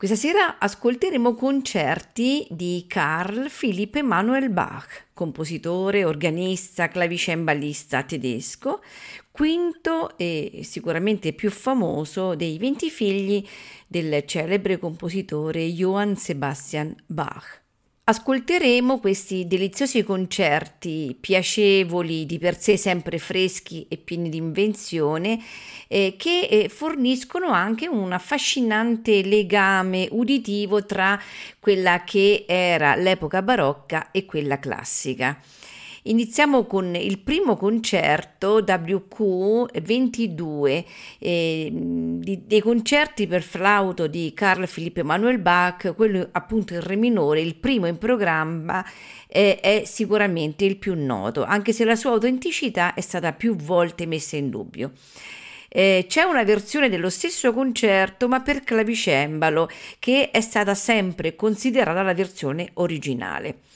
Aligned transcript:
Questa 0.00 0.16
sera 0.16 0.56
ascolteremo 0.56 1.34
concerti 1.34 2.46
di 2.48 2.86
Carl 2.88 3.50
Philipp 3.50 3.96
Emanuel 3.96 4.48
Bach, 4.48 5.08
compositore, 5.12 6.06
organista, 6.06 6.88
clavicembalista 6.88 8.02
tedesco, 8.04 8.80
quinto 9.30 10.16
e 10.16 10.62
sicuramente 10.64 11.34
più 11.34 11.50
famoso 11.50 12.34
dei 12.34 12.56
20 12.56 12.88
figli 12.88 13.46
del 13.86 14.24
celebre 14.24 14.78
compositore 14.78 15.66
Johann 15.66 16.14
Sebastian 16.14 16.96
Bach. 17.04 17.59
Ascolteremo 18.02 18.98
questi 18.98 19.46
deliziosi 19.46 20.02
concerti 20.02 21.16
piacevoli, 21.20 22.26
di 22.26 22.38
per 22.38 22.58
sé 22.58 22.76
sempre 22.76 23.18
freschi 23.18 23.86
e 23.88 23.98
pieni 23.98 24.28
di 24.28 24.38
invenzione, 24.38 25.38
eh, 25.86 26.16
che 26.18 26.48
eh, 26.50 26.68
forniscono 26.68 27.50
anche 27.50 27.86
un 27.86 28.10
affascinante 28.12 29.22
legame 29.22 30.08
uditivo 30.10 30.84
tra 30.84 31.20
quella 31.60 32.02
che 32.02 32.46
era 32.48 32.96
l'epoca 32.96 33.42
barocca 33.42 34.10
e 34.10 34.24
quella 34.24 34.58
classica. 34.58 35.40
Iniziamo 36.04 36.64
con 36.64 36.94
il 36.94 37.18
primo 37.18 37.56
concerto 37.56 38.64
WQ 38.66 39.80
22 39.82 40.84
eh, 41.18 41.68
di, 41.70 42.46
dei 42.46 42.60
concerti 42.60 43.26
per 43.26 43.42
flauto 43.42 44.06
di 44.06 44.32
Carl 44.34 44.66
Philipp 44.66 44.96
Emanuel 44.96 45.38
Bach, 45.38 45.94
quello 45.94 46.26
appunto 46.32 46.72
in 46.72 46.80
re 46.80 46.96
minore, 46.96 47.42
il 47.42 47.54
primo 47.54 47.86
in 47.86 47.98
programma 47.98 48.82
eh, 49.26 49.60
è 49.60 49.82
sicuramente 49.84 50.64
il 50.64 50.78
più 50.78 50.94
noto, 50.94 51.44
anche 51.44 51.74
se 51.74 51.84
la 51.84 51.96
sua 51.96 52.12
autenticità 52.12 52.94
è 52.94 53.02
stata 53.02 53.34
più 53.34 53.54
volte 53.54 54.06
messa 54.06 54.36
in 54.36 54.48
dubbio. 54.48 54.92
Eh, 55.68 56.06
c'è 56.08 56.22
una 56.22 56.44
versione 56.44 56.88
dello 56.88 57.10
stesso 57.10 57.52
concerto 57.52 58.26
ma 58.26 58.40
per 58.40 58.64
clavicembalo 58.64 59.68
che 59.98 60.30
è 60.30 60.40
stata 60.40 60.74
sempre 60.74 61.36
considerata 61.36 62.02
la 62.02 62.14
versione 62.14 62.70
originale 62.74 63.68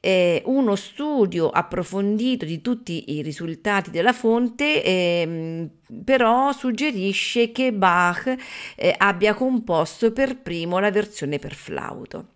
eh, 0.00 0.42
uno 0.46 0.74
studio 0.76 1.50
approfondito 1.50 2.44
di 2.44 2.60
tutti 2.62 3.12
i 3.12 3.22
risultati 3.22 3.90
della 3.90 4.14
fonte 4.14 4.82
eh, 4.82 5.68
però 6.04 6.52
suggerisce 6.52 7.52
che 7.52 7.72
Bach 7.72 8.34
eh, 8.76 8.94
abbia 8.96 9.34
composto 9.34 10.12
per 10.12 10.38
primo 10.38 10.78
la 10.78 10.90
versione 10.90 11.38
per 11.38 11.54
flauto. 11.54 12.26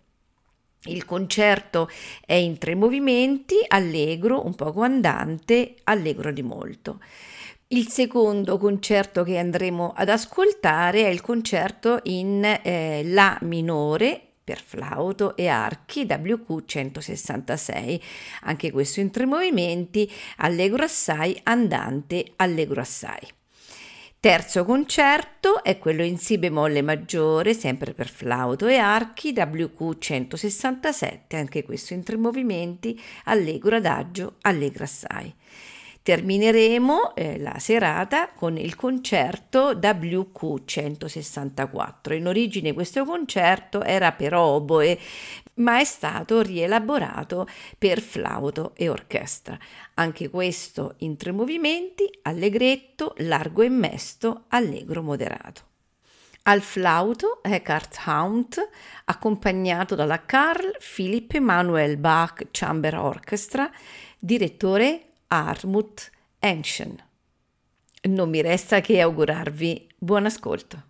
Il 0.87 1.05
concerto 1.05 1.89
è 2.23 2.35
in 2.35 2.59
tre 2.59 2.75
movimenti, 2.75 3.55
allegro, 3.67 4.45
un 4.45 4.53
poco 4.53 4.81
andante, 4.81 5.75
allegro 5.85 6.31
di 6.31 6.43
molto. 6.43 6.99
Il 7.69 7.87
secondo 7.87 8.59
concerto 8.59 9.23
che 9.23 9.39
andremo 9.39 9.91
ad 9.95 10.09
ascoltare 10.09 11.05
è 11.05 11.07
il 11.07 11.21
concerto 11.21 11.99
in 12.03 12.43
eh, 12.43 13.01
La 13.05 13.35
minore 13.41 14.24
per 14.45 14.61
flauto 14.61 15.35
e 15.35 15.47
archi 15.47 16.05
WQ 16.07 16.65
166, 16.65 18.01
anche 18.43 18.71
questo 18.71 18.99
in 18.99 19.09
tre 19.09 19.25
movimenti, 19.25 20.09
allegro 20.37 20.83
assai, 20.83 21.37
andante, 21.43 22.33
allegro 22.35 22.79
assai. 22.79 23.27
Terzo 24.19 24.65
concerto 24.65 25.63
è 25.63 25.77
quello 25.77 26.03
in 26.03 26.17
Si 26.17 26.37
bemolle 26.37 26.81
maggiore, 26.81 27.53
sempre 27.53 27.93
per 27.93 28.09
flauto 28.09 28.67
e 28.67 28.77
archi, 28.77 29.33
WQ 29.35 29.97
167, 29.99 31.35
anche 31.35 31.63
questo 31.63 31.93
in 31.93 32.03
tre 32.03 32.17
movimenti, 32.17 32.99
allegro 33.25 33.75
adagio, 33.75 34.37
allegro 34.41 34.83
assai. 34.83 35.31
Termineremo 36.05 37.15
eh, 37.15 37.39
la 37.39 37.57
serata 37.57 38.29
con 38.29 38.59
il 38.59 38.75
concerto 38.75 39.69
WQ 39.69 40.63
164. 40.63 42.13
In 42.13 42.27
origine 42.27 42.73
questo 42.73 43.03
concerto 43.05 43.81
era 43.81 44.11
per 44.11 44.35
oboe, 44.35 44.99
ma 45.55 45.79
è 45.79 45.83
stato 45.83 46.43
rielaborato 46.43 47.47
per 47.79 48.01
flauto 48.01 48.73
e 48.75 48.87
orchestra. 48.87 49.57
Anche 49.95 50.29
questo 50.29 50.93
in 50.97 51.17
tre 51.17 51.31
movimenti, 51.31 52.07
allegretto, 52.21 53.15
largo 53.17 53.63
e 53.63 53.69
mesto, 53.69 54.43
allegro 54.49 55.01
moderato. 55.01 55.61
Al 56.43 56.61
flauto 56.61 57.41
Eckhart 57.41 57.99
Haunt, 58.05 58.69
accompagnato 59.05 59.95
dalla 59.95 60.23
Carl 60.23 60.77
Philipp 60.77 61.33
Emanuel 61.33 61.97
Bach 61.97 62.49
Chamber 62.51 62.93
Orchestra, 62.93 63.71
direttore 64.19 65.05
Armut 65.35 66.09
Enschen. 66.39 67.03
Non 68.03 68.29
mi 68.29 68.41
resta 68.41 68.79
che 68.79 69.01
augurarvi 69.01 69.89
buon 69.97 70.25
ascolto. 70.25 70.83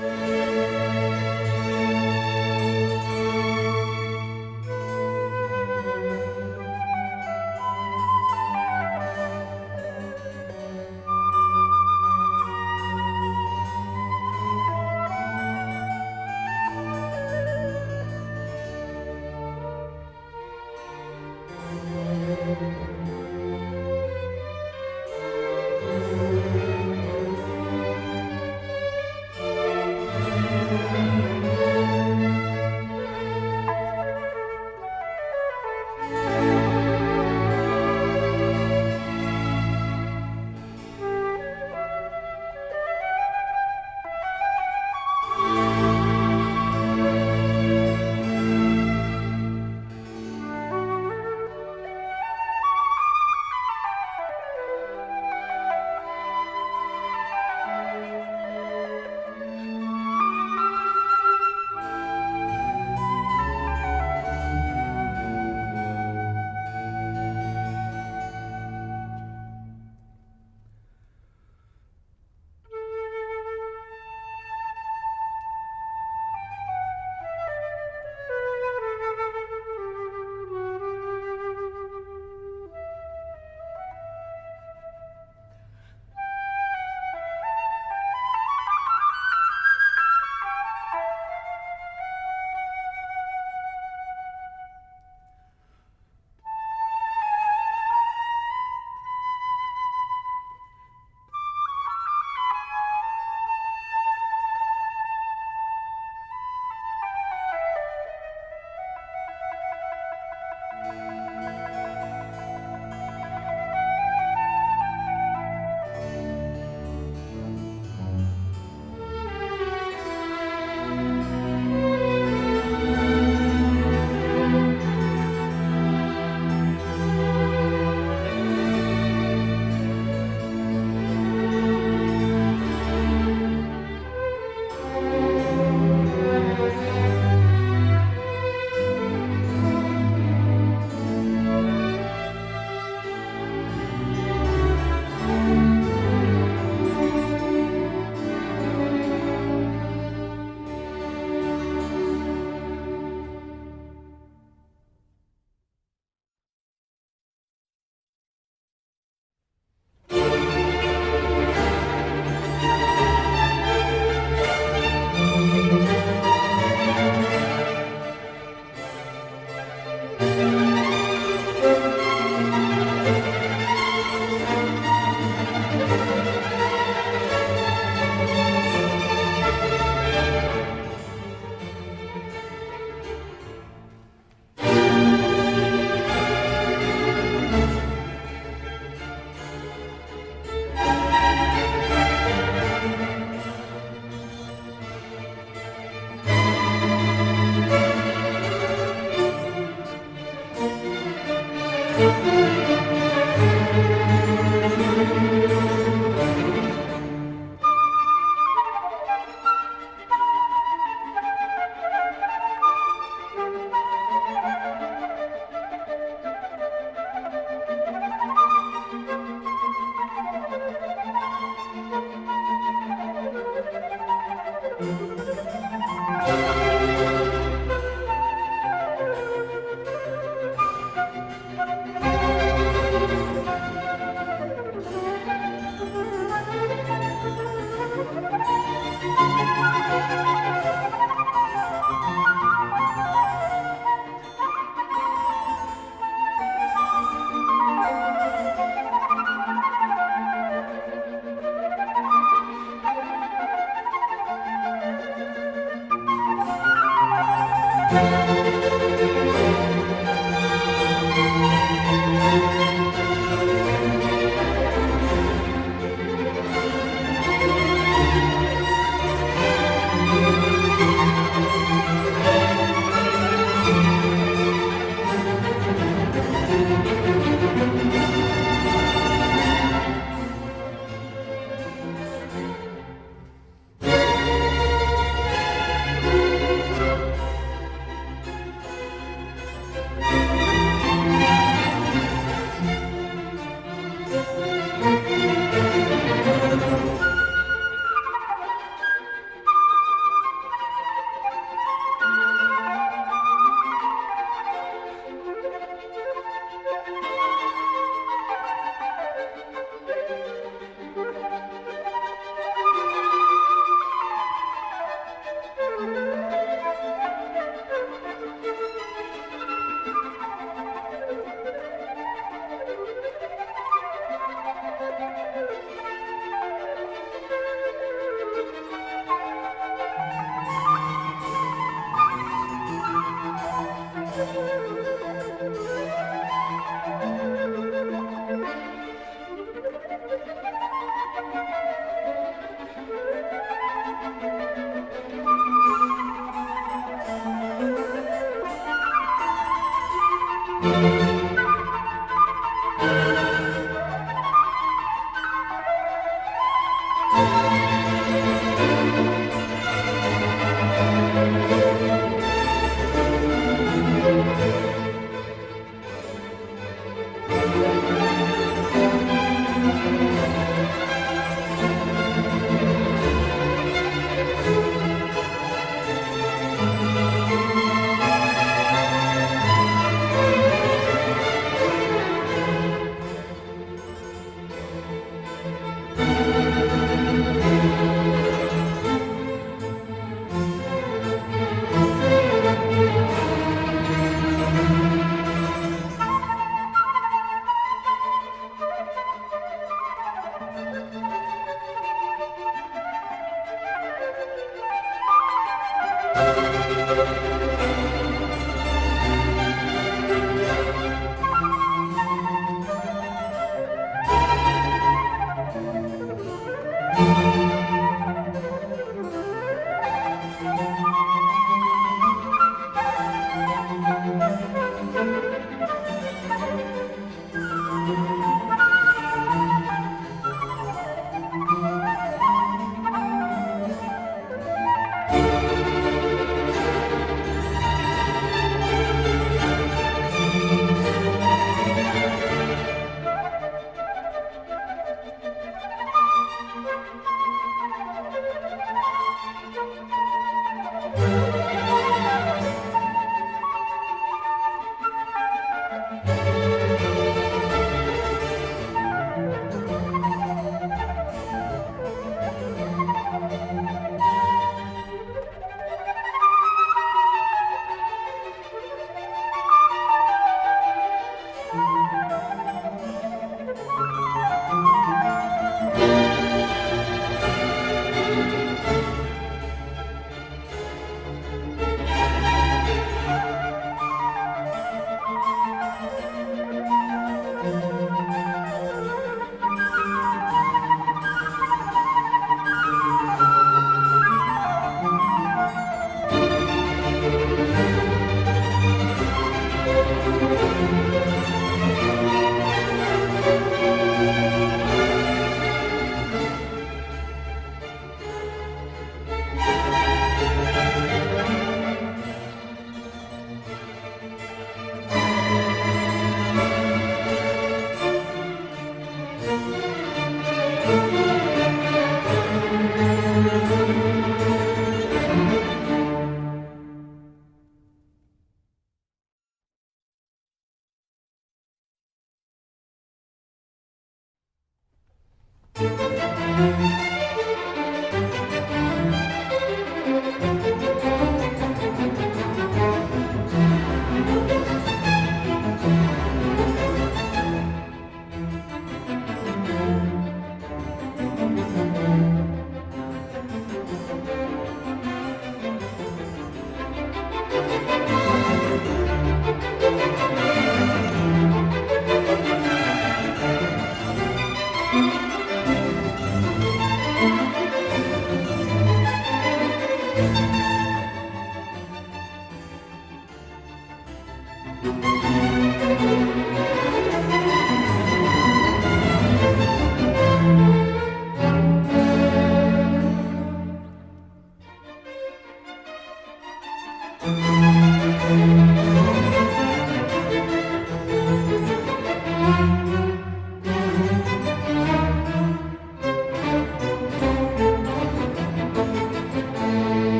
Bye. 0.00 0.37